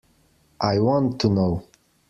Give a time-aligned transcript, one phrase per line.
[0.61, 1.63] I want to know.